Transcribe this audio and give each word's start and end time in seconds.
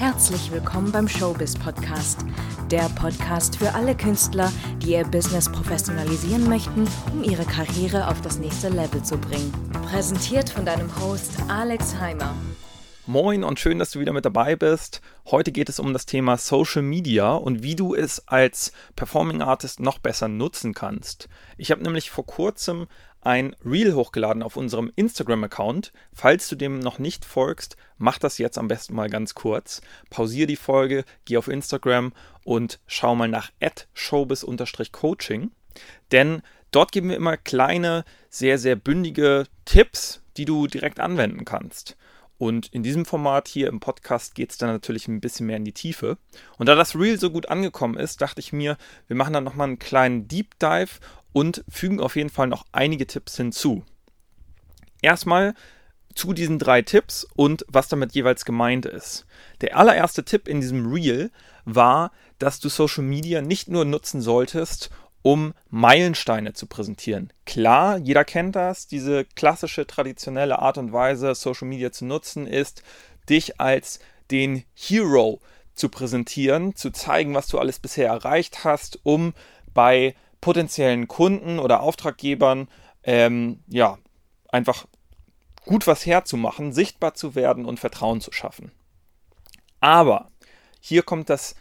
Herzlich 0.00 0.50
willkommen 0.50 0.90
beim 0.92 1.06
Showbiz 1.06 1.54
Podcast, 1.58 2.24
der 2.70 2.88
Podcast 2.98 3.56
für 3.56 3.74
alle 3.74 3.94
Künstler, 3.94 4.50
die 4.78 4.92
ihr 4.92 5.04
Business 5.04 5.52
professionalisieren 5.52 6.48
möchten, 6.48 6.88
um 7.12 7.22
ihre 7.22 7.44
Karriere 7.44 8.08
auf 8.08 8.18
das 8.22 8.38
nächste 8.38 8.70
Level 8.70 9.02
zu 9.02 9.18
bringen. 9.18 9.52
Präsentiert 9.90 10.48
von 10.48 10.64
deinem 10.64 10.88
Host 10.98 11.32
Alex 11.48 11.94
Heimer. 12.00 12.34
Moin 13.10 13.42
und 13.42 13.58
schön, 13.58 13.80
dass 13.80 13.90
du 13.90 13.98
wieder 13.98 14.12
mit 14.12 14.24
dabei 14.24 14.54
bist. 14.54 15.00
Heute 15.26 15.50
geht 15.50 15.68
es 15.68 15.80
um 15.80 15.92
das 15.92 16.06
Thema 16.06 16.36
Social 16.36 16.82
Media 16.82 17.34
und 17.34 17.60
wie 17.60 17.74
du 17.74 17.92
es 17.92 18.28
als 18.28 18.70
Performing 18.94 19.42
Artist 19.42 19.80
noch 19.80 19.98
besser 19.98 20.28
nutzen 20.28 20.74
kannst. 20.74 21.28
Ich 21.58 21.72
habe 21.72 21.82
nämlich 21.82 22.08
vor 22.08 22.24
kurzem 22.24 22.86
ein 23.20 23.56
Reel 23.64 23.94
hochgeladen 23.94 24.44
auf 24.44 24.56
unserem 24.56 24.92
Instagram-Account. 24.94 25.92
Falls 26.12 26.48
du 26.48 26.54
dem 26.54 26.78
noch 26.78 27.00
nicht 27.00 27.24
folgst, 27.24 27.76
mach 27.98 28.20
das 28.20 28.38
jetzt 28.38 28.58
am 28.58 28.68
besten 28.68 28.94
mal 28.94 29.10
ganz 29.10 29.34
kurz. 29.34 29.80
Pausiere 30.08 30.46
die 30.46 30.54
Folge, 30.54 31.04
geh 31.24 31.36
auf 31.36 31.48
Instagram 31.48 32.12
und 32.44 32.78
schau 32.86 33.16
mal 33.16 33.26
nach 33.26 33.50
showbiz-coaching. 33.92 35.50
Denn 36.12 36.42
dort 36.70 36.92
geben 36.92 37.08
wir 37.08 37.16
immer 37.16 37.36
kleine, 37.36 38.04
sehr, 38.28 38.56
sehr 38.56 38.76
bündige 38.76 39.48
Tipps, 39.64 40.22
die 40.36 40.44
du 40.44 40.68
direkt 40.68 41.00
anwenden 41.00 41.44
kannst. 41.44 41.96
Und 42.40 42.68
in 42.68 42.82
diesem 42.82 43.04
Format 43.04 43.48
hier 43.48 43.68
im 43.68 43.80
Podcast 43.80 44.34
geht 44.34 44.50
es 44.50 44.56
dann 44.56 44.70
natürlich 44.70 45.06
ein 45.08 45.20
bisschen 45.20 45.44
mehr 45.44 45.58
in 45.58 45.66
die 45.66 45.74
Tiefe. 45.74 46.16
Und 46.56 46.70
da 46.70 46.74
das 46.74 46.96
Reel 46.96 47.20
so 47.20 47.30
gut 47.30 47.50
angekommen 47.50 47.98
ist, 47.98 48.22
dachte 48.22 48.40
ich 48.40 48.50
mir, 48.50 48.78
wir 49.08 49.16
machen 49.16 49.34
dann 49.34 49.44
nochmal 49.44 49.68
einen 49.68 49.78
kleinen 49.78 50.26
Deep 50.26 50.58
Dive 50.58 51.00
und 51.34 51.62
fügen 51.68 52.00
auf 52.00 52.16
jeden 52.16 52.30
Fall 52.30 52.46
noch 52.46 52.64
einige 52.72 53.06
Tipps 53.06 53.36
hinzu. 53.36 53.84
Erstmal 55.02 55.52
zu 56.14 56.32
diesen 56.32 56.58
drei 56.58 56.80
Tipps 56.80 57.28
und 57.36 57.66
was 57.68 57.88
damit 57.88 58.14
jeweils 58.14 58.46
gemeint 58.46 58.86
ist. 58.86 59.26
Der 59.60 59.76
allererste 59.76 60.24
Tipp 60.24 60.48
in 60.48 60.62
diesem 60.62 60.90
Reel 60.90 61.30
war, 61.66 62.10
dass 62.38 62.58
du 62.58 62.70
Social 62.70 63.04
Media 63.04 63.42
nicht 63.42 63.68
nur 63.68 63.84
nutzen 63.84 64.22
solltest, 64.22 64.88
um 65.22 65.52
Meilensteine 65.68 66.52
zu 66.52 66.66
präsentieren. 66.66 67.32
Klar, 67.46 67.98
jeder 67.98 68.24
kennt 68.24 68.56
das, 68.56 68.86
diese 68.86 69.24
klassische 69.24 69.86
traditionelle 69.86 70.58
Art 70.58 70.78
und 70.78 70.92
Weise, 70.92 71.34
Social 71.34 71.68
Media 71.68 71.92
zu 71.92 72.04
nutzen, 72.04 72.46
ist, 72.46 72.82
dich 73.28 73.60
als 73.60 74.00
den 74.30 74.64
Hero 74.74 75.40
zu 75.74 75.88
präsentieren, 75.88 76.74
zu 76.76 76.90
zeigen, 76.90 77.34
was 77.34 77.48
du 77.48 77.58
alles 77.58 77.78
bisher 77.78 78.08
erreicht 78.08 78.64
hast, 78.64 79.00
um 79.02 79.34
bei 79.72 80.14
potenziellen 80.40 81.08
Kunden 81.08 81.58
oder 81.58 81.80
Auftraggebern 81.80 82.68
ähm, 83.02 83.62
ja 83.68 83.98
einfach 84.48 84.86
gut 85.64 85.86
was 85.86 86.06
herzumachen, 86.06 86.72
sichtbar 86.72 87.14
zu 87.14 87.34
werden 87.34 87.64
und 87.64 87.80
Vertrauen 87.80 88.20
zu 88.20 88.32
schaffen. 88.32 88.72
Aber 89.80 90.30
hier 90.80 91.02
kommt 91.02 91.30
das 91.30 91.54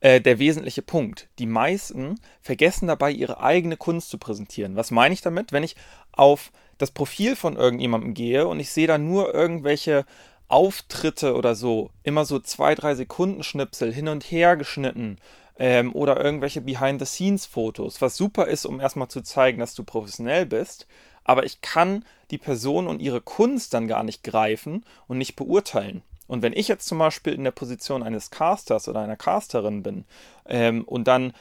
äh, 0.00 0.20
der 0.20 0.38
wesentliche 0.38 0.82
Punkt. 0.82 1.28
Die 1.38 1.46
meisten 1.46 2.20
vergessen 2.40 2.88
dabei, 2.88 3.10
ihre 3.10 3.40
eigene 3.40 3.76
Kunst 3.76 4.10
zu 4.10 4.18
präsentieren. 4.18 4.76
Was 4.76 4.90
meine 4.90 5.14
ich 5.14 5.22
damit? 5.22 5.52
Wenn 5.52 5.62
ich 5.62 5.76
auf 6.12 6.52
das 6.78 6.90
Profil 6.90 7.36
von 7.36 7.56
irgendjemandem 7.56 8.14
gehe 8.14 8.46
und 8.46 8.60
ich 8.60 8.70
sehe 8.70 8.86
da 8.86 8.98
nur 8.98 9.34
irgendwelche 9.34 10.04
Auftritte 10.48 11.34
oder 11.34 11.54
so, 11.54 11.90
immer 12.02 12.24
so 12.24 12.38
zwei, 12.38 12.74
drei 12.74 12.94
Sekunden 12.94 13.42
Schnipsel 13.42 13.92
hin 13.92 14.08
und 14.08 14.24
her 14.24 14.56
geschnitten 14.56 15.18
ähm, 15.58 15.94
oder 15.94 16.22
irgendwelche 16.22 16.60
Behind-the-Scenes-Fotos, 16.60 18.00
was 18.00 18.16
super 18.16 18.46
ist, 18.46 18.66
um 18.66 18.80
erstmal 18.80 19.08
zu 19.08 19.22
zeigen, 19.22 19.58
dass 19.58 19.74
du 19.74 19.82
professionell 19.82 20.46
bist. 20.46 20.86
Aber 21.24 21.44
ich 21.44 21.60
kann 21.60 22.04
die 22.30 22.38
Person 22.38 22.86
und 22.86 23.00
ihre 23.00 23.20
Kunst 23.20 23.74
dann 23.74 23.88
gar 23.88 24.04
nicht 24.04 24.22
greifen 24.22 24.84
und 25.08 25.18
nicht 25.18 25.34
beurteilen. 25.34 26.02
Und 26.26 26.42
wenn 26.42 26.52
ich 26.52 26.68
jetzt 26.68 26.86
zum 26.86 26.98
Beispiel 26.98 27.34
in 27.34 27.44
der 27.44 27.50
Position 27.50 28.02
eines 28.02 28.30
Casters 28.30 28.88
oder 28.88 29.00
einer 29.00 29.16
Casterin 29.16 29.82
bin 29.82 30.04
ähm, 30.46 30.84
und 30.84 31.06
dann 31.06 31.32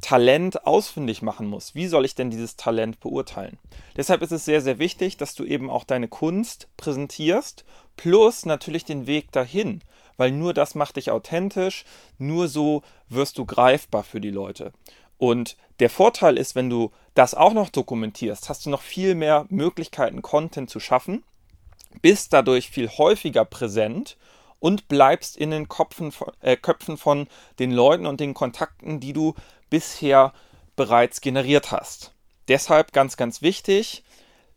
Talent 0.00 0.66
ausfindig 0.66 1.22
machen 1.22 1.46
muss, 1.46 1.76
wie 1.76 1.86
soll 1.86 2.04
ich 2.04 2.16
denn 2.16 2.30
dieses 2.30 2.56
Talent 2.56 2.98
beurteilen? 2.98 3.58
Deshalb 3.96 4.22
ist 4.22 4.32
es 4.32 4.44
sehr, 4.44 4.60
sehr 4.60 4.80
wichtig, 4.80 5.16
dass 5.16 5.34
du 5.34 5.44
eben 5.44 5.70
auch 5.70 5.84
deine 5.84 6.08
Kunst 6.08 6.68
präsentierst, 6.76 7.64
plus 7.96 8.44
natürlich 8.44 8.84
den 8.84 9.06
Weg 9.06 9.30
dahin 9.30 9.82
weil 10.16 10.30
nur 10.30 10.54
das 10.54 10.74
macht 10.74 10.96
dich 10.96 11.10
authentisch, 11.10 11.84
nur 12.18 12.48
so 12.48 12.82
wirst 13.08 13.38
du 13.38 13.44
greifbar 13.44 14.04
für 14.04 14.20
die 14.20 14.30
Leute. 14.30 14.72
Und 15.18 15.56
der 15.80 15.90
Vorteil 15.90 16.36
ist, 16.36 16.54
wenn 16.54 16.70
du 16.70 16.90
das 17.14 17.34
auch 17.34 17.52
noch 17.52 17.70
dokumentierst, 17.70 18.48
hast 18.48 18.66
du 18.66 18.70
noch 18.70 18.82
viel 18.82 19.14
mehr 19.14 19.46
Möglichkeiten, 19.48 20.22
Content 20.22 20.70
zu 20.70 20.80
schaffen, 20.80 21.22
bist 22.00 22.32
dadurch 22.32 22.70
viel 22.70 22.88
häufiger 22.88 23.44
präsent 23.44 24.16
und 24.58 24.88
bleibst 24.88 25.36
in 25.36 25.50
den 25.50 25.68
Köpfen, 25.68 26.12
äh, 26.40 26.56
Köpfen 26.56 26.96
von 26.96 27.26
den 27.58 27.72
Leuten 27.72 28.06
und 28.06 28.20
den 28.20 28.34
Kontakten, 28.34 29.00
die 29.00 29.12
du 29.12 29.34
bisher 29.70 30.32
bereits 30.76 31.20
generiert 31.20 31.72
hast. 31.72 32.14
Deshalb 32.48 32.92
ganz, 32.92 33.16
ganz 33.16 33.42
wichtig, 33.42 34.04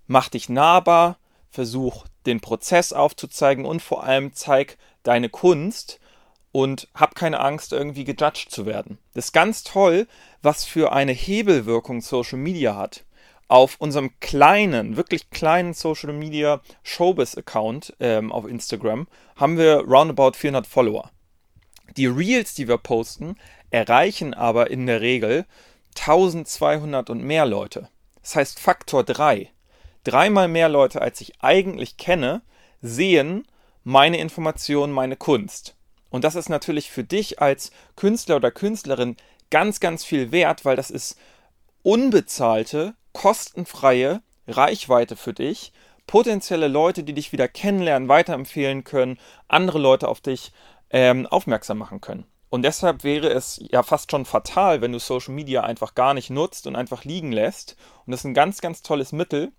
mach 0.07 0.29
dich 0.29 0.49
nahbar, 0.49 1.17
versuch 1.49 2.05
den 2.25 2.41
Prozess 2.41 2.93
aufzuzeigen 2.93 3.65
und 3.65 3.81
vor 3.81 4.03
allem 4.03 4.33
zeig 4.33 4.77
deine 5.03 5.29
Kunst 5.29 5.99
und 6.51 6.87
hab 6.93 7.15
keine 7.15 7.39
Angst, 7.39 7.73
irgendwie 7.73 8.05
gejudged 8.05 8.49
zu 8.49 8.65
werden. 8.65 8.97
Das 9.13 9.25
ist 9.25 9.31
ganz 9.31 9.63
toll, 9.63 10.07
was 10.41 10.65
für 10.65 10.91
eine 10.91 11.11
Hebelwirkung 11.11 12.01
Social 12.01 12.37
Media 12.37 12.75
hat. 12.75 13.05
Auf 13.47 13.75
unserem 13.77 14.19
kleinen, 14.19 14.97
wirklich 14.97 15.29
kleinen 15.29 15.73
Social 15.73 16.13
Media 16.13 16.61
Showbiz-Account 16.83 17.95
ähm, 17.99 18.31
auf 18.31 18.47
Instagram 18.47 19.07
haben 19.35 19.57
wir 19.57 19.81
roundabout 19.81 20.33
400 20.35 20.65
Follower. 20.65 21.11
Die 21.95 22.07
Reels, 22.07 22.55
die 22.55 22.67
wir 22.67 22.79
posten, 22.79 23.35
erreichen 23.69 24.33
aber 24.33 24.71
in 24.71 24.87
der 24.87 25.01
Regel 25.01 25.45
1200 25.95 27.09
und 27.09 27.23
mehr 27.23 27.45
Leute. 27.45 27.89
Das 28.21 28.35
heißt 28.35 28.59
Faktor 28.59 29.03
3. 29.03 29.51
Dreimal 30.03 30.47
mehr 30.47 30.69
Leute, 30.69 31.01
als 31.01 31.21
ich 31.21 31.33
eigentlich 31.41 31.97
kenne, 31.97 32.41
sehen 32.81 33.45
meine 33.83 34.17
Information, 34.17 34.91
meine 34.91 35.15
Kunst. 35.15 35.75
Und 36.09 36.23
das 36.23 36.35
ist 36.35 36.49
natürlich 36.49 36.89
für 36.89 37.03
dich 37.03 37.41
als 37.41 37.71
Künstler 37.95 38.37
oder 38.37 38.51
Künstlerin 38.51 39.15
ganz, 39.51 39.79
ganz 39.79 40.03
viel 40.03 40.31
wert, 40.31 40.65
weil 40.65 40.75
das 40.75 40.89
ist 40.89 41.17
unbezahlte, 41.85 42.95
kostenfreie 43.13 44.23
Reichweite 44.47 45.15
für 45.15 45.33
dich. 45.33 45.71
Potenzielle 46.07 46.67
Leute, 46.67 47.03
die 47.03 47.13
dich 47.13 47.31
wieder 47.31 47.47
kennenlernen, 47.47 48.09
weiterempfehlen 48.09 48.83
können, 48.83 49.19
andere 49.47 49.77
Leute 49.77 50.07
auf 50.07 50.19
dich 50.19 50.51
ähm, 50.89 51.27
aufmerksam 51.27 51.77
machen 51.77 52.01
können. 52.01 52.25
Und 52.49 52.63
deshalb 52.63 53.03
wäre 53.03 53.29
es 53.29 53.63
ja 53.69 53.83
fast 53.83 54.09
schon 54.09 54.25
fatal, 54.25 54.81
wenn 54.81 54.93
du 54.93 54.99
Social 54.99 55.35
Media 55.35 55.61
einfach 55.61 55.93
gar 55.93 56.15
nicht 56.15 56.31
nutzt 56.31 56.65
und 56.65 56.75
einfach 56.75 57.03
liegen 57.03 57.31
lässt. 57.31 57.75
Und 58.07 58.11
das 58.11 58.21
ist 58.21 58.25
ein 58.25 58.33
ganz, 58.33 58.61
ganz 58.61 58.81
tolles 58.81 59.11
Mittel, 59.11 59.51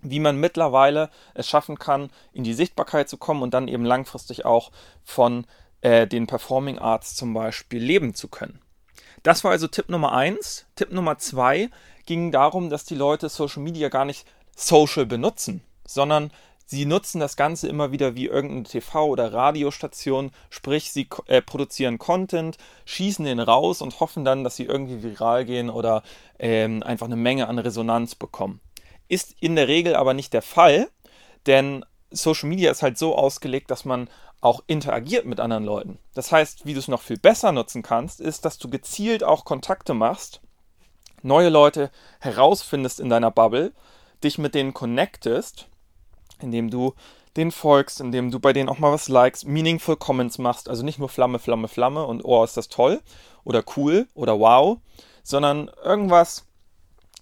wie 0.00 0.20
man 0.20 0.40
mittlerweile 0.40 1.10
es 1.34 1.48
schaffen 1.48 1.78
kann, 1.78 2.10
in 2.32 2.44
die 2.44 2.54
Sichtbarkeit 2.54 3.10
zu 3.10 3.18
kommen 3.18 3.42
und 3.42 3.52
dann 3.52 3.68
eben 3.68 3.84
langfristig 3.84 4.46
auch 4.46 4.70
von 5.04 5.46
äh, 5.82 6.06
den 6.06 6.26
Performing 6.26 6.78
Arts 6.78 7.14
zum 7.14 7.34
Beispiel 7.34 7.82
leben 7.82 8.14
zu 8.14 8.28
können. 8.28 8.60
Das 9.22 9.44
war 9.44 9.50
also 9.50 9.66
Tipp 9.66 9.88
Nummer 9.88 10.12
eins. 10.12 10.66
Tipp 10.76 10.92
Nummer 10.92 11.18
zwei 11.18 11.70
ging 12.06 12.30
darum, 12.30 12.70
dass 12.70 12.84
die 12.84 12.94
Leute 12.94 13.28
Social 13.28 13.62
Media 13.62 13.88
gar 13.88 14.04
nicht 14.04 14.26
social 14.56 15.06
benutzen, 15.06 15.62
sondern 15.86 16.30
sie 16.66 16.84
nutzen 16.84 17.20
das 17.20 17.36
Ganze 17.36 17.68
immer 17.68 17.92
wieder 17.92 18.14
wie 18.14 18.26
irgendeine 18.26 18.64
TV- 18.64 19.06
oder 19.06 19.32
Radiostation, 19.32 20.30
sprich 20.50 20.92
sie 20.92 21.08
äh, 21.26 21.42
produzieren 21.42 21.98
Content, 21.98 22.56
schießen 22.84 23.24
den 23.24 23.40
raus 23.40 23.82
und 23.82 24.00
hoffen 24.00 24.24
dann, 24.24 24.44
dass 24.44 24.56
sie 24.56 24.64
irgendwie 24.64 25.02
viral 25.02 25.44
gehen 25.44 25.70
oder 25.70 26.02
ähm, 26.38 26.82
einfach 26.82 27.06
eine 27.06 27.16
Menge 27.16 27.48
an 27.48 27.58
Resonanz 27.58 28.14
bekommen. 28.14 28.60
Ist 29.08 29.34
in 29.40 29.56
der 29.56 29.68
Regel 29.68 29.96
aber 29.96 30.14
nicht 30.14 30.32
der 30.32 30.42
Fall, 30.42 30.88
denn 31.46 31.84
Social 32.10 32.48
Media 32.48 32.70
ist 32.70 32.82
halt 32.82 32.98
so 32.98 33.16
ausgelegt, 33.16 33.70
dass 33.70 33.84
man 33.84 34.08
auch 34.40 34.62
interagiert 34.66 35.26
mit 35.26 35.40
anderen 35.40 35.64
Leuten. 35.64 35.98
Das 36.14 36.30
heißt, 36.30 36.64
wie 36.64 36.72
du 36.72 36.78
es 36.78 36.88
noch 36.88 37.02
viel 37.02 37.18
besser 37.18 37.52
nutzen 37.52 37.82
kannst, 37.82 38.20
ist, 38.20 38.44
dass 38.44 38.58
du 38.58 38.68
gezielt 38.68 39.24
auch 39.24 39.44
Kontakte 39.44 39.94
machst, 39.94 40.40
neue 41.22 41.48
Leute 41.48 41.90
herausfindest 42.20 43.00
in 43.00 43.08
deiner 43.08 43.30
Bubble, 43.30 43.72
dich 44.22 44.38
mit 44.38 44.54
denen 44.54 44.74
connectest, 44.74 45.66
indem 46.40 46.70
du 46.70 46.94
den 47.36 47.50
folgst, 47.52 48.00
indem 48.00 48.30
du 48.30 48.40
bei 48.40 48.52
denen 48.52 48.68
auch 48.68 48.78
mal 48.78 48.92
was 48.92 49.08
likes, 49.08 49.44
meaningful 49.44 49.96
Comments 49.96 50.38
machst, 50.38 50.68
also 50.68 50.84
nicht 50.84 50.98
nur 50.98 51.08
Flamme, 51.08 51.38
Flamme, 51.38 51.68
Flamme 51.68 52.04
und 52.04 52.24
oh, 52.24 52.42
ist 52.44 52.56
das 52.56 52.68
toll 52.68 53.00
oder 53.44 53.62
cool 53.76 54.08
oder 54.14 54.38
wow, 54.38 54.78
sondern 55.22 55.70
irgendwas, 55.84 56.46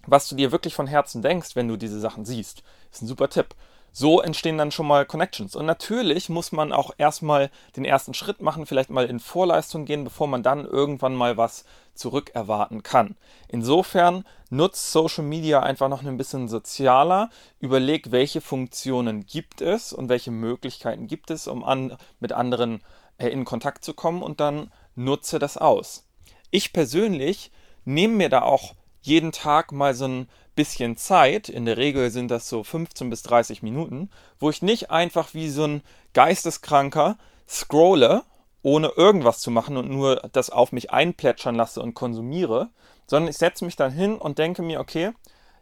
was 0.06 0.28
du 0.28 0.36
dir 0.36 0.52
wirklich 0.52 0.74
von 0.74 0.86
Herzen 0.86 1.22
denkst, 1.22 1.56
wenn 1.56 1.68
du 1.68 1.76
diese 1.76 2.00
Sachen 2.00 2.24
siehst. 2.24 2.62
Ist 2.92 3.02
ein 3.02 3.08
super 3.08 3.28
Tipp. 3.28 3.54
So 3.98 4.20
entstehen 4.20 4.58
dann 4.58 4.72
schon 4.72 4.86
mal 4.86 5.06
Connections. 5.06 5.56
Und 5.56 5.64
natürlich 5.64 6.28
muss 6.28 6.52
man 6.52 6.70
auch 6.70 6.90
erstmal 6.98 7.50
den 7.76 7.86
ersten 7.86 8.12
Schritt 8.12 8.42
machen, 8.42 8.66
vielleicht 8.66 8.90
mal 8.90 9.06
in 9.06 9.20
Vorleistung 9.20 9.86
gehen, 9.86 10.04
bevor 10.04 10.26
man 10.26 10.42
dann 10.42 10.66
irgendwann 10.66 11.14
mal 11.14 11.38
was 11.38 11.64
zurückerwarten 11.94 12.82
kann. 12.82 13.16
Insofern 13.48 14.26
nutzt 14.50 14.92
Social 14.92 15.24
Media 15.24 15.60
einfach 15.60 15.88
noch 15.88 16.04
ein 16.04 16.18
bisschen 16.18 16.46
sozialer. 16.46 17.30
Überleg, 17.58 18.12
welche 18.12 18.42
Funktionen 18.42 19.24
gibt 19.24 19.62
es 19.62 19.94
und 19.94 20.10
welche 20.10 20.30
Möglichkeiten 20.30 21.06
gibt 21.06 21.30
es, 21.30 21.48
um 21.48 21.64
an, 21.64 21.96
mit 22.20 22.34
anderen 22.34 22.82
äh, 23.16 23.28
in 23.28 23.46
Kontakt 23.46 23.82
zu 23.82 23.94
kommen 23.94 24.22
und 24.22 24.40
dann 24.40 24.70
nutze 24.94 25.38
das 25.38 25.56
aus. 25.56 26.06
Ich 26.50 26.74
persönlich 26.74 27.50
nehme 27.86 28.16
mir 28.16 28.28
da 28.28 28.42
auch 28.42 28.74
jeden 29.06 29.32
Tag 29.32 29.72
mal 29.72 29.94
so 29.94 30.06
ein 30.06 30.28
bisschen 30.56 30.96
Zeit, 30.96 31.48
in 31.48 31.64
der 31.64 31.76
Regel 31.76 32.10
sind 32.10 32.30
das 32.30 32.48
so 32.48 32.64
15 32.64 33.08
bis 33.10 33.22
30 33.22 33.62
Minuten, 33.62 34.10
wo 34.40 34.50
ich 34.50 34.62
nicht 34.62 34.90
einfach 34.90 35.34
wie 35.34 35.48
so 35.48 35.64
ein 35.64 35.82
Geisteskranker 36.12 37.16
scrolle, 37.48 38.24
ohne 38.62 38.88
irgendwas 38.88 39.40
zu 39.40 39.50
machen 39.50 39.76
und 39.76 39.88
nur 39.90 40.16
das 40.32 40.50
auf 40.50 40.72
mich 40.72 40.90
einplätschern 40.90 41.54
lasse 41.54 41.80
und 41.80 41.94
konsumiere, 41.94 42.70
sondern 43.06 43.30
ich 43.30 43.36
setze 43.36 43.64
mich 43.64 43.76
dann 43.76 43.92
hin 43.92 44.16
und 44.16 44.38
denke 44.38 44.62
mir, 44.62 44.80
okay, 44.80 45.12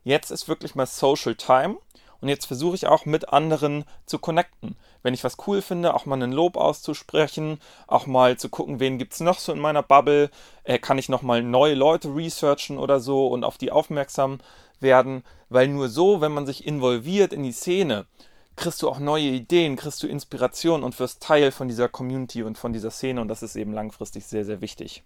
jetzt 0.05 0.31
ist 0.31 0.49
wirklich 0.49 0.75
mal 0.75 0.87
Social 0.87 1.35
Time 1.35 1.77
und 2.25 2.31
jetzt 2.31 2.47
versuche 2.47 2.75
ich 2.75 2.87
auch 2.87 3.05
mit 3.05 3.29
anderen 3.35 3.85
zu 4.07 4.19
connecten. 4.19 4.77
Wenn 5.03 5.13
ich 5.13 5.25
was 5.25 5.37
cool 5.47 5.61
finde, 5.61 5.93
auch 5.93 6.07
mal 6.07 6.15
einen 6.15 6.33
Lob 6.33 6.57
auszusprechen, 6.57 7.59
auch 7.87 8.07
mal 8.07 8.39
zu 8.39 8.49
gucken, 8.49 8.81
wen 8.81 8.97
gibt 8.97 9.13
es 9.13 9.21
noch 9.21 9.39
so 9.39 9.53
in 9.53 9.59
meiner 9.59 9.83
Bubble, 9.83 10.31
äh, 10.63 10.79
kann 10.79 10.97
ich 10.97 11.11
nochmal 11.11 11.43
neue 11.43 11.75
Leute 11.75 12.17
researchen 12.17 12.79
oder 12.79 12.99
so 12.99 13.27
und 13.27 13.45
auf 13.45 13.59
die 13.59 13.71
aufmerksam 13.71 14.39
werden, 14.81 15.23
weil 15.51 15.69
nur 15.69 15.91
so, 15.91 16.23
wenn 16.23 16.33
man 16.33 16.47
sich 16.47 16.67
involviert 16.67 17.35
in 17.35 17.43
die 17.43 17.53
Szene, 17.53 18.07
kriegst 18.57 18.81
du 18.81 18.89
auch 18.89 18.99
neue 18.99 19.25
Ideen, 19.25 19.77
kriegst 19.77 20.03
du 20.03 20.07
Inspiration 20.07 20.83
und 20.83 20.99
wirst 20.99 21.23
Teil 21.23 21.53
von 21.53 21.69
dieser 21.69 21.91
Community 21.91 22.43
und 22.43 22.57
von 22.57 22.73
dieser 22.73 22.91
Szene 22.91 23.21
und 23.21 23.29
das 23.29 23.43
ist 23.43 23.55
eben 23.55 23.75
langfristig 23.75 24.25
sehr, 24.25 24.47
sehr 24.47 24.63
wichtig. 24.63 25.03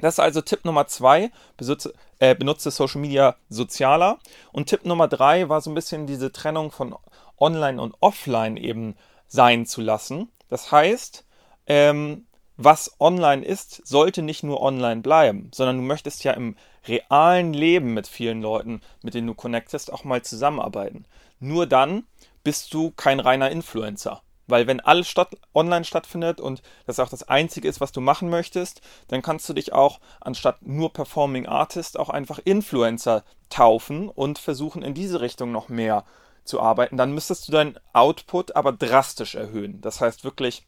Das 0.00 0.14
ist 0.14 0.20
also 0.20 0.40
Tipp 0.40 0.64
Nummer 0.64 0.86
zwei, 0.86 1.30
besitze, 1.56 1.92
äh, 2.18 2.34
benutze 2.34 2.70
Social 2.70 3.00
Media 3.00 3.36
sozialer. 3.48 4.18
Und 4.52 4.66
Tipp 4.66 4.84
Nummer 4.84 5.08
drei 5.08 5.48
war 5.48 5.60
so 5.60 5.70
ein 5.70 5.74
bisschen 5.74 6.06
diese 6.06 6.32
Trennung 6.32 6.70
von 6.70 6.94
Online 7.38 7.80
und 7.80 7.94
Offline 8.00 8.56
eben 8.56 8.96
sein 9.26 9.66
zu 9.66 9.80
lassen. 9.80 10.30
Das 10.48 10.72
heißt, 10.72 11.24
ähm, 11.66 12.26
was 12.56 12.96
online 12.98 13.44
ist, 13.44 13.86
sollte 13.86 14.22
nicht 14.22 14.42
nur 14.42 14.60
online 14.60 15.00
bleiben, 15.00 15.50
sondern 15.54 15.76
du 15.76 15.82
möchtest 15.82 16.24
ja 16.24 16.32
im 16.32 16.56
realen 16.88 17.52
Leben 17.52 17.94
mit 17.94 18.08
vielen 18.08 18.42
Leuten, 18.42 18.80
mit 19.00 19.14
denen 19.14 19.28
du 19.28 19.34
connectest, 19.34 19.92
auch 19.92 20.02
mal 20.02 20.22
zusammenarbeiten. 20.22 21.06
Nur 21.38 21.66
dann 21.66 22.04
bist 22.42 22.74
du 22.74 22.90
kein 22.90 23.20
reiner 23.20 23.50
Influencer. 23.50 24.22
Weil 24.48 24.66
wenn 24.66 24.80
alles 24.80 25.08
statt, 25.08 25.36
online 25.54 25.84
stattfindet 25.84 26.40
und 26.40 26.62
das 26.86 26.98
auch 26.98 27.10
das 27.10 27.28
Einzige 27.28 27.68
ist, 27.68 27.80
was 27.80 27.92
du 27.92 28.00
machen 28.00 28.30
möchtest, 28.30 28.80
dann 29.08 29.22
kannst 29.22 29.48
du 29.48 29.52
dich 29.52 29.72
auch 29.72 30.00
anstatt 30.20 30.62
nur 30.62 30.92
Performing 30.92 31.46
Artist 31.46 31.98
auch 31.98 32.08
einfach 32.08 32.40
Influencer 32.44 33.24
taufen 33.50 34.08
und 34.08 34.38
versuchen 34.38 34.82
in 34.82 34.94
diese 34.94 35.20
Richtung 35.20 35.52
noch 35.52 35.68
mehr 35.68 36.04
zu 36.44 36.60
arbeiten. 36.60 36.96
Dann 36.96 37.12
müsstest 37.12 37.46
du 37.46 37.52
deinen 37.52 37.78
Output 37.92 38.56
aber 38.56 38.72
drastisch 38.72 39.34
erhöhen. 39.34 39.80
Das 39.82 40.00
heißt 40.00 40.24
wirklich 40.24 40.66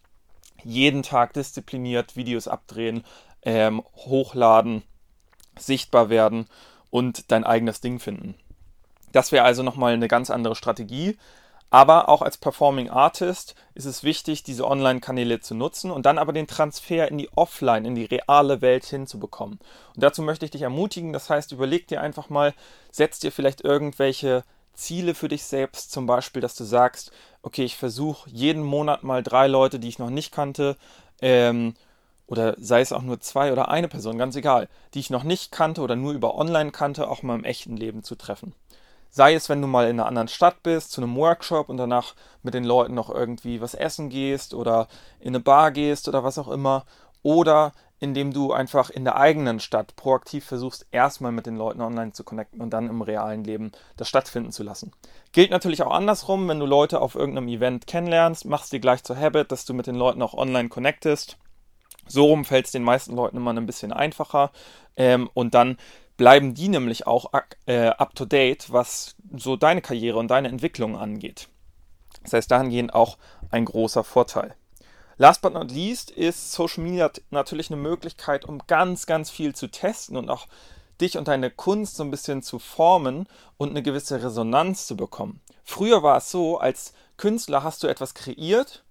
jeden 0.62 1.02
Tag 1.02 1.32
diszipliniert 1.32 2.16
Videos 2.16 2.48
abdrehen, 2.48 3.02
ähm, 3.42 3.82
hochladen, 3.96 4.82
sichtbar 5.58 6.10
werden 6.10 6.46
und 6.90 7.32
dein 7.32 7.44
eigenes 7.44 7.80
Ding 7.80 7.98
finden. 7.98 8.34
Das 9.12 9.32
wäre 9.32 9.44
also 9.44 9.62
nochmal 9.62 9.94
eine 9.94 10.08
ganz 10.08 10.30
andere 10.30 10.54
Strategie. 10.54 11.16
Aber 11.70 12.08
auch 12.08 12.20
als 12.20 12.36
Performing 12.36 12.90
Artist 12.90 13.54
ist 13.74 13.84
es 13.84 14.02
wichtig, 14.02 14.42
diese 14.42 14.66
Online-Kanäle 14.66 15.40
zu 15.40 15.54
nutzen 15.54 15.92
und 15.92 16.04
dann 16.04 16.18
aber 16.18 16.32
den 16.32 16.48
Transfer 16.48 17.08
in 17.08 17.16
die 17.16 17.30
Offline, 17.36 17.84
in 17.84 17.94
die 17.94 18.06
reale 18.06 18.60
Welt 18.60 18.84
hinzubekommen. 18.84 19.60
Und 19.94 20.02
dazu 20.02 20.20
möchte 20.20 20.44
ich 20.44 20.50
dich 20.50 20.62
ermutigen. 20.62 21.12
Das 21.12 21.30
heißt, 21.30 21.52
überleg 21.52 21.86
dir 21.86 22.00
einfach 22.00 22.28
mal, 22.28 22.54
setz 22.90 23.20
dir 23.20 23.30
vielleicht 23.30 23.60
irgendwelche 23.60 24.42
Ziele 24.74 25.14
für 25.14 25.28
dich 25.28 25.44
selbst, 25.44 25.92
zum 25.92 26.06
Beispiel, 26.06 26.42
dass 26.42 26.56
du 26.56 26.64
sagst, 26.64 27.12
okay, 27.42 27.64
ich 27.64 27.76
versuche 27.76 28.28
jeden 28.30 28.62
Monat 28.62 29.04
mal 29.04 29.22
drei 29.22 29.46
Leute, 29.46 29.78
die 29.78 29.88
ich 29.88 29.98
noch 29.98 30.10
nicht 30.10 30.32
kannte, 30.32 30.76
ähm, 31.22 31.74
oder 32.26 32.54
sei 32.58 32.80
es 32.80 32.92
auch 32.92 33.02
nur 33.02 33.20
zwei 33.20 33.52
oder 33.52 33.68
eine 33.68 33.88
Person, 33.88 34.16
ganz 34.16 34.36
egal, 34.36 34.68
die 34.94 35.00
ich 35.00 35.10
noch 35.10 35.24
nicht 35.24 35.52
kannte 35.52 35.82
oder 35.82 35.96
nur 35.96 36.12
über 36.12 36.36
Online 36.36 36.70
kannte, 36.70 37.08
auch 37.08 37.22
mal 37.22 37.34
im 37.34 37.44
echten 37.44 37.76
Leben 37.76 38.02
zu 38.02 38.14
treffen. 38.14 38.54
Sei 39.10 39.34
es, 39.34 39.48
wenn 39.48 39.60
du 39.60 39.66
mal 39.66 39.88
in 39.88 39.98
einer 39.98 40.06
anderen 40.06 40.28
Stadt 40.28 40.62
bist, 40.62 40.92
zu 40.92 41.02
einem 41.02 41.16
Workshop 41.16 41.68
und 41.68 41.76
danach 41.76 42.14
mit 42.42 42.54
den 42.54 42.64
Leuten 42.64 42.94
noch 42.94 43.10
irgendwie 43.10 43.60
was 43.60 43.74
essen 43.74 44.08
gehst 44.08 44.54
oder 44.54 44.88
in 45.18 45.28
eine 45.28 45.40
Bar 45.40 45.72
gehst 45.72 46.08
oder 46.08 46.22
was 46.22 46.38
auch 46.38 46.48
immer. 46.48 46.84
Oder 47.22 47.72
indem 47.98 48.32
du 48.32 48.52
einfach 48.52 48.88
in 48.88 49.04
der 49.04 49.16
eigenen 49.16 49.60
Stadt 49.60 49.94
proaktiv 49.94 50.46
versuchst, 50.46 50.86
erstmal 50.90 51.32
mit 51.32 51.46
den 51.46 51.56
Leuten 51.56 51.82
online 51.82 52.12
zu 52.12 52.24
connecten 52.24 52.60
und 52.60 52.70
dann 52.70 52.88
im 52.88 53.02
realen 53.02 53.44
Leben 53.44 53.72
das 53.96 54.08
stattfinden 54.08 54.52
zu 54.52 54.62
lassen. 54.62 54.92
Gilt 55.32 55.50
natürlich 55.50 55.82
auch 55.82 55.92
andersrum, 55.92 56.48
wenn 56.48 56.58
du 56.58 56.66
Leute 56.66 57.00
auf 57.00 57.14
irgendeinem 57.14 57.48
Event 57.48 57.86
kennenlernst, 57.86 58.46
machst 58.46 58.72
dir 58.72 58.80
gleich 58.80 59.04
zur 59.04 59.18
Habit, 59.18 59.52
dass 59.52 59.66
du 59.66 59.74
mit 59.74 59.86
den 59.86 59.96
Leuten 59.96 60.22
auch 60.22 60.32
online 60.32 60.70
connectest. 60.70 61.36
So 62.08 62.24
rum 62.24 62.44
fällt 62.44 62.66
es 62.66 62.72
den 62.72 62.82
meisten 62.82 63.14
Leuten 63.14 63.36
immer 63.36 63.52
ein 63.52 63.66
bisschen 63.66 63.92
einfacher. 63.92 64.50
Ähm, 64.96 65.28
und 65.34 65.54
dann 65.54 65.76
bleiben 66.20 66.52
die 66.52 66.68
nämlich 66.68 67.06
auch 67.06 67.32
äh, 67.64 67.86
up 67.86 68.14
to 68.14 68.26
date, 68.26 68.70
was 68.70 69.16
so 69.38 69.56
deine 69.56 69.80
Karriere 69.80 70.18
und 70.18 70.28
deine 70.28 70.48
Entwicklung 70.48 70.98
angeht. 70.98 71.48
Das 72.22 72.34
heißt, 72.34 72.50
dahingehend 72.50 72.92
auch 72.92 73.16
ein 73.50 73.64
großer 73.64 74.04
Vorteil. 74.04 74.54
Last 75.16 75.40
but 75.40 75.54
not 75.54 75.70
least 75.70 76.10
ist 76.10 76.52
Social 76.52 76.84
Media 76.84 77.10
natürlich 77.30 77.70
eine 77.70 77.80
Möglichkeit, 77.80 78.44
um 78.44 78.58
ganz, 78.66 79.06
ganz 79.06 79.30
viel 79.30 79.54
zu 79.54 79.68
testen 79.68 80.18
und 80.18 80.28
auch 80.28 80.46
dich 81.00 81.16
und 81.16 81.26
deine 81.26 81.50
Kunst 81.50 81.96
so 81.96 82.04
ein 82.04 82.10
bisschen 82.10 82.42
zu 82.42 82.58
formen 82.58 83.26
und 83.56 83.70
eine 83.70 83.82
gewisse 83.82 84.22
Resonanz 84.22 84.86
zu 84.86 84.98
bekommen. 84.98 85.40
Früher 85.64 86.02
war 86.02 86.18
es 86.18 86.30
so, 86.30 86.58
als 86.58 86.92
Künstler 87.16 87.62
hast 87.62 87.82
du 87.82 87.86
etwas 87.86 88.12
kreiert 88.12 88.84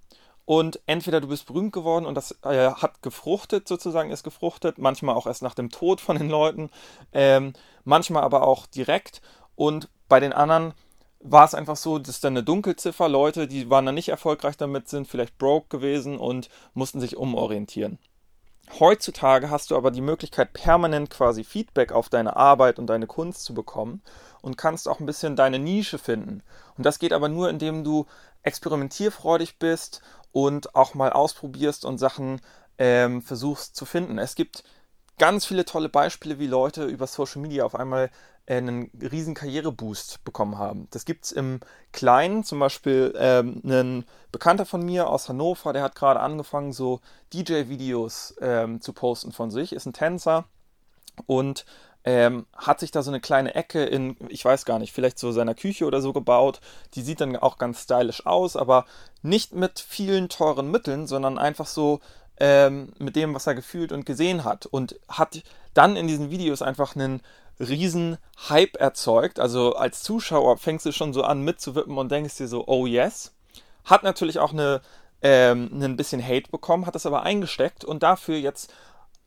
und 0.50 0.80
entweder 0.88 1.22
du 1.22 1.28
bist 1.28 1.46
berühmt 1.46 1.74
geworden 1.74 2.08
und 2.08 2.16
das 2.16 2.32
äh, 2.42 2.72
hat 2.72 3.04
gefruchtet, 3.04 3.68
sozusagen 3.68 4.10
ist 4.10 4.24
gefruchtet, 4.24 4.80
manchmal 4.80 5.14
auch 5.14 5.28
erst 5.28 5.44
nach 5.44 5.54
dem 5.54 5.70
Tod 5.70 6.02
von 6.02 6.18
den 6.18 6.28
Leuten, 6.28 6.72
ähm, 7.14 7.54
manchmal 7.84 8.24
aber 8.24 8.48
auch 8.48 8.66
direkt. 8.66 9.22
Und 9.56 9.90
bei 10.08 10.20
den 10.20 10.34
anderen 10.34 10.74
war 11.20 11.46
es 11.46 11.54
einfach 11.54 11.76
so, 11.76 12.00
dass 12.00 12.20
dann 12.20 12.34
eine 12.34 12.44
Dunkelziffer 12.44 13.08
Leute, 13.08 13.48
die 13.48 13.70
waren 13.70 13.86
dann 13.86 13.94
nicht 13.94 14.10
erfolgreich 14.10 14.58
damit, 14.58 14.90
sind 14.90 15.08
vielleicht 15.08 15.38
broke 15.38 15.68
gewesen 15.68 16.18
und 16.18 16.50
mussten 16.74 17.00
sich 17.00 17.16
umorientieren. 17.16 18.00
Heutzutage 18.78 19.50
hast 19.50 19.72
du 19.72 19.78
aber 19.78 19.90
die 19.90 20.02
Möglichkeit, 20.02 20.54
permanent 20.54 21.10
quasi 21.10 21.44
Feedback 21.44 21.92
auf 21.92 22.10
deine 22.10 22.36
Arbeit 22.36 22.78
und 22.78 22.88
deine 22.88 23.08
Kunst 23.08 23.44
zu 23.44 23.54
bekommen 23.54 24.02
und 24.42 24.58
kannst 24.58 24.88
auch 24.88 25.00
ein 25.00 25.06
bisschen 25.06 25.36
deine 25.36 25.60
Nische 25.60 25.98
finden. 25.98 26.44
Und 26.78 26.86
das 26.86 27.00
geht 27.00 27.14
aber 27.14 27.30
nur, 27.30 27.50
indem 27.50 27.84
du 27.84 28.06
experimentierfreudig 28.44 29.58
bist 29.58 30.02
und 30.32 30.76
auch 30.76 30.94
mal 30.94 31.12
ausprobierst 31.12 31.84
und 31.84 31.98
Sachen 31.98 32.42
ähm, 32.78 33.22
versuchst 33.22 33.76
zu 33.76 33.86
finden. 33.86 34.20
Es 34.20 34.36
gibt 34.36 34.64
ganz 35.20 35.46
viele 35.46 35.66
tolle 35.66 35.90
Beispiele, 35.90 36.40
wie 36.40 36.48
Leute 36.48 36.86
über 36.86 37.06
Social 37.06 37.42
Media 37.42 37.64
auf 37.64 37.76
einmal 37.76 38.10
äh, 38.48 38.56
einen 38.56 38.90
riesen 39.00 39.36
Karriereboost 39.36 40.24
bekommen 40.24 40.58
haben. 40.58 40.88
Das 40.90 41.06
gibt 41.06 41.26
es 41.26 41.32
im 41.32 41.60
Kleinen, 41.92 42.44
zum 42.44 42.58
Beispiel 42.58 43.14
ähm, 43.18 43.62
ein 43.64 44.06
Bekannter 44.32 44.66
von 44.66 44.84
mir 44.84 45.08
aus 45.08 45.30
Hannover, 45.30 45.74
der 45.74 45.84
hat 45.84 45.96
gerade 45.96 46.20
angefangen, 46.20 46.74
so 46.74 47.02
DJ-Videos 47.34 48.36
ähm, 48.42 48.82
zu 48.82 48.94
posten 48.94 49.32
von 49.32 49.52
sich, 49.52 49.74
ist 49.74 49.86
ein 49.86 49.94
Tänzer 49.94 50.46
und 51.28 51.66
ähm, 52.06 52.46
hat 52.56 52.80
sich 52.80 52.92
da 52.92 53.04
so 53.04 53.12
eine 53.12 53.20
kleine 53.20 53.56
Ecke 53.56 53.84
in, 53.84 54.16
ich 54.30 54.44
weiß 54.46 54.66
gar 54.66 54.80
nicht, 54.80 54.94
vielleicht 54.94 55.20
so 55.20 55.32
seiner 55.32 55.54
Küche 55.54 55.86
oder 55.86 56.02
so 56.02 56.14
gebaut. 56.14 56.62
Die 56.96 57.02
sieht 57.02 57.20
dann 57.22 57.36
auch 57.36 57.58
ganz 57.58 57.84
stylisch 57.84 58.26
aus, 58.26 58.56
aber 58.56 58.86
nicht 59.22 59.54
mit 59.54 59.80
vielen 59.80 60.30
teuren 60.30 60.72
Mitteln, 60.72 61.08
sondern 61.08 61.38
einfach 61.38 61.68
so 61.68 62.00
ähm, 62.40 62.94
mit 63.00 63.16
dem, 63.16 63.34
was 63.34 63.48
er 63.48 63.56
gefühlt 63.56 63.92
und 63.92 64.06
gesehen 64.06 64.44
hat. 64.44 64.66
Und 64.66 65.00
hat 65.08 65.44
dann 65.74 65.96
in 65.96 66.08
diesen 66.08 66.30
Videos 66.30 66.62
einfach 66.62 66.96
einen 66.96 67.22
riesen 67.60 68.18
Hype 68.50 68.78
erzeugt. 68.78 69.40
Also 69.40 69.76
als 69.76 70.02
Zuschauer 70.02 70.58
fängst 70.58 70.86
du 70.86 70.92
schon 70.92 71.14
so 71.14 71.24
an 71.24 71.42
mitzuwippen 71.42 71.98
und 71.98 72.12
denkst 72.12 72.38
dir 72.38 72.48
so, 72.48 72.66
oh 72.68 72.86
yes. 72.86 73.34
Hat 73.86 74.04
natürlich 74.04 74.40
auch 74.40 74.54
eine, 74.54 74.82
ähm, 75.22 75.70
ein 75.74 75.98
bisschen 75.98 76.26
Hate 76.26 76.52
bekommen, 76.52 76.86
hat 76.86 76.96
das 76.96 77.06
aber 77.06 77.24
eingesteckt 77.24 77.84
und 77.84 78.04
dafür 78.04 78.38
jetzt 78.38 78.74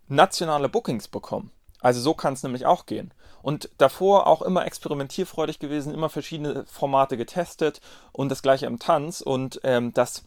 nationale 0.09 0.69
Bookings 0.69 1.09
bekommen. 1.09 1.51
Also 1.81 2.01
so 2.01 2.15
kann 2.15 2.35
es 2.35 2.43
nämlich 2.43 2.65
auch 2.65 2.87
gehen. 2.87 3.13
Und 3.43 3.71
davor 3.79 4.29
auch 4.29 4.41
immer 4.43 4.65
experimentierfreudig 4.65 5.59
gewesen, 5.59 5.93
immer 5.93 6.09
verschiedene 6.09 6.65
Formate 6.67 7.17
getestet 7.17 7.81
und 8.13 8.29
das 8.29 8.43
gleiche 8.43 8.67
im 8.67 8.79
Tanz 8.79 9.21
und 9.21 9.61
ähm, 9.65 9.93
das 9.93 10.25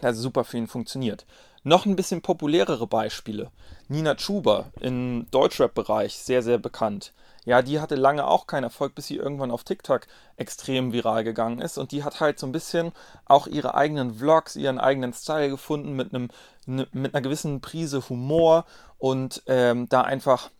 hat 0.00 0.14
super 0.14 0.44
für 0.44 0.56
ihn 0.56 0.68
funktioniert. 0.68 1.26
Noch 1.66 1.86
ein 1.86 1.96
bisschen 1.96 2.20
populärere 2.20 2.86
Beispiele. 2.86 3.50
Nina 3.88 4.14
Chuba 4.16 4.66
im 4.80 5.26
Deutschrap-Bereich, 5.30 6.18
sehr, 6.18 6.42
sehr 6.42 6.58
bekannt. 6.58 7.14
Ja, 7.46 7.62
die 7.62 7.80
hatte 7.80 7.94
lange 7.94 8.26
auch 8.26 8.46
keinen 8.46 8.64
Erfolg, 8.64 8.94
bis 8.94 9.06
sie 9.06 9.16
irgendwann 9.16 9.50
auf 9.50 9.64
TikTok 9.64 10.02
extrem 10.36 10.92
viral 10.92 11.24
gegangen 11.24 11.60
ist. 11.60 11.78
Und 11.78 11.92
die 11.92 12.04
hat 12.04 12.20
halt 12.20 12.38
so 12.38 12.46
ein 12.46 12.52
bisschen 12.52 12.92
auch 13.24 13.46
ihre 13.46 13.74
eigenen 13.74 14.14
Vlogs, 14.14 14.56
ihren 14.56 14.78
eigenen 14.78 15.14
Style 15.14 15.48
gefunden 15.48 15.94
mit 15.94 16.14
einem 16.14 16.28
mit 16.66 17.14
einer 17.14 17.20
gewissen 17.20 17.60
Prise 17.60 18.08
Humor 18.08 18.64
und 18.98 19.42
ähm, 19.46 19.88
da 19.88 20.00
einfach 20.00 20.50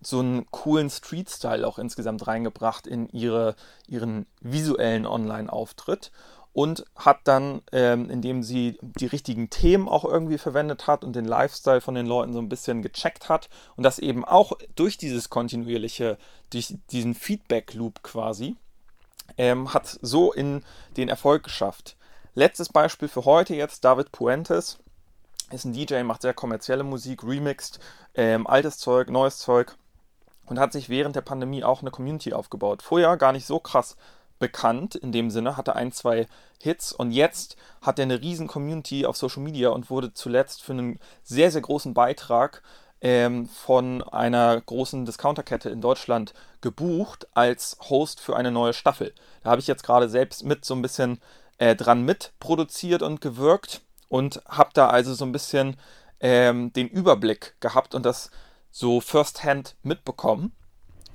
so 0.00 0.20
einen 0.20 0.50
coolen 0.50 0.90
Street-Style 0.90 1.66
auch 1.66 1.78
insgesamt 1.78 2.26
reingebracht 2.26 2.86
in 2.86 3.08
ihre, 3.08 3.54
ihren 3.86 4.26
visuellen 4.40 5.06
Online-Auftritt. 5.06 6.10
Und 6.52 6.84
hat 6.96 7.20
dann, 7.24 7.62
ähm, 7.72 8.10
indem 8.10 8.42
sie 8.42 8.78
die 8.80 9.06
richtigen 9.06 9.50
Themen 9.50 9.88
auch 9.88 10.04
irgendwie 10.04 10.38
verwendet 10.38 10.86
hat 10.86 11.04
und 11.04 11.14
den 11.14 11.24
Lifestyle 11.24 11.80
von 11.80 11.94
den 11.94 12.06
Leuten 12.06 12.32
so 12.32 12.40
ein 12.40 12.48
bisschen 12.48 12.82
gecheckt 12.82 13.28
hat 13.28 13.48
und 13.76 13.84
das 13.84 13.98
eben 13.98 14.24
auch 14.24 14.52
durch 14.74 14.98
dieses 14.98 15.30
kontinuierliche, 15.30 16.18
durch 16.50 16.74
diesen 16.90 17.14
Feedback-Loop 17.14 18.02
quasi, 18.02 18.56
ähm, 19.38 19.72
hat 19.72 19.98
so 20.02 20.32
in 20.32 20.64
den 20.96 21.08
Erfolg 21.08 21.44
geschafft. 21.44 21.96
Letztes 22.34 22.68
Beispiel 22.68 23.08
für 23.08 23.24
heute 23.24 23.54
jetzt, 23.54 23.84
David 23.84 24.10
Puentes 24.12 24.78
ist 25.52 25.64
ein 25.64 25.72
DJ, 25.72 26.02
macht 26.02 26.22
sehr 26.22 26.34
kommerzielle 26.34 26.84
Musik, 26.84 27.22
remixed, 27.22 27.80
ähm, 28.14 28.46
altes 28.46 28.78
Zeug, 28.78 29.08
neues 29.10 29.38
Zeug 29.38 29.76
und 30.46 30.58
hat 30.58 30.72
sich 30.72 30.88
während 30.88 31.14
der 31.14 31.20
Pandemie 31.20 31.62
auch 31.62 31.80
eine 31.80 31.90
Community 31.90 32.32
aufgebaut. 32.32 32.82
Vorher 32.82 33.16
gar 33.16 33.32
nicht 33.32 33.46
so 33.46 33.60
krass 33.60 33.96
bekannt 34.40 34.96
in 34.96 35.12
dem 35.12 35.30
Sinne, 35.30 35.56
hatte 35.56 35.76
ein, 35.76 35.92
zwei 35.92 36.26
Hits 36.60 36.92
und 36.92 37.12
jetzt 37.12 37.56
hat 37.80 38.00
er 38.00 38.02
eine 38.04 38.20
riesen 38.20 38.48
Community 38.48 39.06
auf 39.06 39.16
Social 39.16 39.42
Media 39.42 39.68
und 39.68 39.90
wurde 39.90 40.12
zuletzt 40.12 40.62
für 40.62 40.72
einen 40.72 40.98
sehr, 41.22 41.52
sehr 41.52 41.60
großen 41.60 41.94
Beitrag 41.94 42.62
ähm, 43.00 43.48
von 43.48 44.02
einer 44.02 44.60
großen 44.60 45.06
Discounterkette 45.06 45.70
in 45.70 45.80
Deutschland 45.80 46.34
gebucht 46.60 47.28
als 47.34 47.78
Host 47.88 48.20
für 48.20 48.36
eine 48.36 48.50
neue 48.50 48.72
Staffel. 48.72 49.14
Da 49.42 49.50
habe 49.50 49.60
ich 49.60 49.66
jetzt 49.66 49.84
gerade 49.84 50.08
selbst 50.08 50.44
mit 50.44 50.64
so 50.64 50.74
ein 50.74 50.82
bisschen 50.82 51.20
äh, 51.58 51.76
dran 51.76 52.02
mitproduziert 52.02 53.02
und 53.02 53.20
gewirkt 53.20 53.82
und 54.08 54.42
habe 54.46 54.70
da 54.74 54.88
also 54.88 55.14
so 55.14 55.24
ein 55.24 55.32
bisschen 55.32 55.76
ähm, 56.20 56.72
den 56.72 56.88
Überblick 56.88 57.54
gehabt 57.60 57.94
und 57.94 58.04
das 58.04 58.30
so 58.70 59.00
firsthand 59.00 59.76
mitbekommen. 59.82 60.54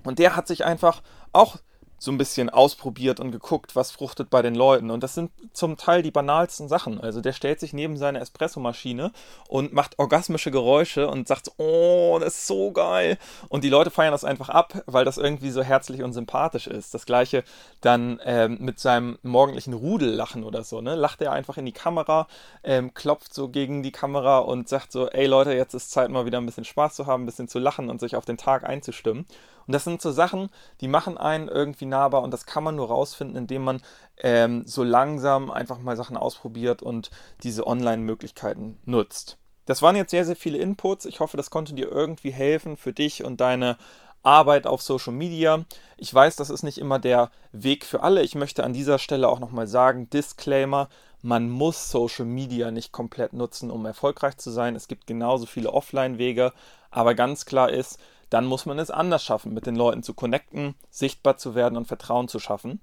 Und 0.03 0.19
der 0.19 0.35
hat 0.35 0.47
sich 0.47 0.65
einfach 0.65 1.01
auch 1.33 1.57
so 2.05 2.11
ein 2.11 2.17
bisschen 2.17 2.49
ausprobiert 2.49 3.19
und 3.19 3.31
geguckt, 3.31 3.75
was 3.75 3.91
fruchtet 3.91 4.29
bei 4.29 4.41
den 4.41 4.55
Leuten. 4.55 4.91
Und 4.91 5.03
das 5.03 5.15
sind 5.15 5.31
zum 5.53 5.75
Teil 5.75 6.03
die 6.03 6.11
banalsten 6.11 6.69
Sachen. 6.69 7.01
Also 7.01 7.19
der 7.19 7.33
stellt 7.33 7.59
sich 7.59 7.73
neben 7.73 7.97
seine 7.97 8.19
Espressomaschine 8.19 9.11
und 9.49 9.73
macht 9.73 9.99
orgasmische 9.99 10.51
Geräusche 10.51 11.09
und 11.09 11.27
sagt, 11.27 11.51
oh, 11.57 12.17
das 12.19 12.35
ist 12.35 12.47
so 12.47 12.71
geil. 12.71 13.17
Und 13.49 13.63
die 13.63 13.69
Leute 13.69 13.89
feiern 13.89 14.11
das 14.11 14.23
einfach 14.23 14.49
ab, 14.49 14.83
weil 14.85 15.03
das 15.03 15.17
irgendwie 15.17 15.49
so 15.49 15.63
herzlich 15.63 16.03
und 16.03 16.13
sympathisch 16.13 16.67
ist. 16.67 16.93
Das 16.93 17.05
gleiche 17.05 17.43
dann 17.81 18.21
ähm, 18.23 18.57
mit 18.61 18.79
seinem 18.79 19.17
morgendlichen 19.23 19.73
Rudellachen 19.73 20.43
oder 20.43 20.63
so. 20.63 20.81
Ne? 20.81 20.95
Lacht 20.95 21.21
er 21.21 21.31
einfach 21.31 21.57
in 21.57 21.65
die 21.65 21.71
Kamera, 21.71 22.27
ähm, 22.63 22.93
klopft 22.93 23.33
so 23.33 23.49
gegen 23.49 23.83
die 23.83 23.91
Kamera 23.91 24.39
und 24.39 24.69
sagt 24.69 24.91
so, 24.91 25.09
ey 25.09 25.25
Leute, 25.25 25.53
jetzt 25.53 25.73
ist 25.73 25.91
Zeit 25.91 26.09
mal 26.11 26.25
wieder 26.25 26.37
ein 26.37 26.45
bisschen 26.45 26.65
Spaß 26.65 26.95
zu 26.95 27.07
haben, 27.07 27.23
ein 27.23 27.25
bisschen 27.25 27.47
zu 27.47 27.57
lachen 27.57 27.89
und 27.89 27.99
sich 27.99 28.15
auf 28.15 28.25
den 28.25 28.37
Tag 28.37 28.63
einzustimmen. 28.63 29.25
Und 29.67 29.73
das 29.73 29.83
sind 29.83 30.01
so 30.01 30.11
Sachen, 30.11 30.49
die 30.81 30.87
machen 30.87 31.17
einen 31.17 31.47
irgendwie 31.47 31.85
nahbar 31.95 32.21
und 32.21 32.31
das 32.31 32.45
kann 32.45 32.63
man 32.63 32.75
nur 32.75 32.87
rausfinden, 32.87 33.37
indem 33.37 33.63
man 33.63 33.81
ähm, 34.17 34.63
so 34.65 34.83
langsam 34.83 35.49
einfach 35.49 35.79
mal 35.79 35.95
Sachen 35.95 36.17
ausprobiert 36.17 36.81
und 36.81 37.09
diese 37.43 37.65
Online-Möglichkeiten 37.65 38.77
nutzt. 38.85 39.37
Das 39.65 39.81
waren 39.81 39.95
jetzt 39.95 40.11
sehr, 40.11 40.25
sehr 40.25 40.35
viele 40.35 40.57
Inputs. 40.59 41.05
Ich 41.05 41.19
hoffe, 41.19 41.37
das 41.37 41.49
konnte 41.49 41.73
dir 41.73 41.89
irgendwie 41.91 42.31
helfen 42.31 42.77
für 42.77 42.93
dich 42.93 43.23
und 43.23 43.41
deine 43.41 43.77
Arbeit 44.21 44.67
auf 44.67 44.81
Social 44.81 45.13
Media. 45.13 45.65
Ich 45.97 46.13
weiß, 46.13 46.35
das 46.35 46.49
ist 46.49 46.63
nicht 46.63 46.77
immer 46.77 46.99
der 46.99 47.31
Weg 47.51 47.85
für 47.85 48.03
alle. 48.03 48.21
Ich 48.23 48.35
möchte 48.35 48.63
an 48.63 48.73
dieser 48.73 48.99
Stelle 48.99 49.29
auch 49.29 49.39
nochmal 49.39 49.67
sagen, 49.67 50.09
Disclaimer, 50.09 50.89
man 51.21 51.49
muss 51.49 51.89
Social 51.89 52.25
Media 52.25 52.71
nicht 52.71 52.91
komplett 52.91 53.33
nutzen, 53.33 53.71
um 53.71 53.85
erfolgreich 53.85 54.37
zu 54.37 54.51
sein. 54.51 54.75
Es 54.75 54.87
gibt 54.87 55.07
genauso 55.07 55.45
viele 55.45 55.71
Offline-Wege, 55.73 56.53
aber 56.91 57.15
ganz 57.15 57.45
klar 57.45 57.71
ist, 57.71 57.99
dann 58.35 58.47
muss 58.47 58.65
man 58.65 58.79
es 58.79 58.91
anders 58.91 59.23
schaffen, 59.23 59.53
mit 59.53 59.65
den 59.65 59.77
Leuten 59.77 60.03
zu 60.03 60.13
connecten, 60.13 60.75
sichtbar 60.89 61.37
zu 61.37 61.55
werden 61.55 61.77
und 61.77 61.87
Vertrauen 61.87 62.27
zu 62.27 62.39
schaffen. 62.39 62.81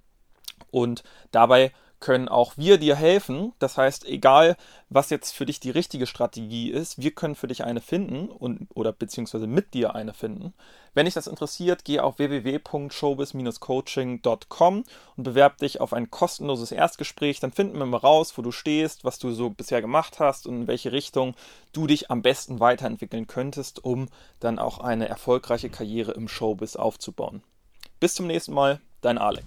Und 0.71 1.05
dabei 1.31 1.73
können 2.03 2.29
auch 2.29 2.53
wir 2.57 2.77
dir 2.77 2.97
helfen. 2.97 3.55
Das 3.59 3.79
heißt, 3.79 4.05
egal 4.05 4.59
was 4.91 5.09
jetzt 5.09 5.33
für 5.33 5.47
dich 5.47 5.59
die 5.61 5.71
richtige 5.71 6.07
Strategie 6.07 6.69
ist, 6.69 7.01
wir 7.01 7.13
können 7.13 7.35
für 7.35 7.47
dich 7.47 7.65
eine 7.65 7.81
finden 7.81 8.29
und 8.29 8.69
oder 8.75 8.93
beziehungsweise 8.93 9.47
mit 9.47 9.73
dir 9.73 9.95
eine 9.95 10.13
finden. 10.13 10.53
Wenn 10.93 11.07
dich 11.07 11.15
das 11.15 11.29
interessiert, 11.29 11.87
geh 11.87 12.01
auf 12.01 12.19
www.showbiz-coaching.com 12.19 14.85
und 15.17 15.25
bewerb 15.25 15.57
dich 15.59 15.81
auf 15.81 15.95
ein 15.95 16.11
kostenloses 16.11 16.73
Erstgespräch. 16.73 17.41
Dann 17.41 17.53
finden 17.53 17.79
wir 17.79 17.87
mal 17.87 17.97
raus, 17.97 18.37
wo 18.37 18.43
du 18.43 18.53
stehst, 18.53 19.03
was 19.05 19.19
du 19.19 19.33
so 19.33 19.49
bisher 19.49 19.81
gemacht 19.81 20.21
hast 20.21 20.47
und 20.47 20.61
in 20.63 20.67
welche 20.67 20.93
Richtung 20.93 21.35
du 21.73 21.87
dich 21.87 22.11
am 22.11 22.21
besten 22.21 22.61
weiterentwickeln 22.61 23.27
könntest, 23.27 23.83
um 23.83 24.11
dann 24.41 24.59
auch 24.59 24.81
eine 24.81 25.09
erfolgreiche 25.09 25.71
Karriere 25.71 26.13
im 26.13 26.29
Showbiz 26.29 26.77
aufzubauen. 26.77 27.43
Bis 28.01 28.15
zum 28.15 28.27
nächsten 28.27 28.53
Mal, 28.53 28.83
dein 29.01 29.17
Alex. 29.17 29.47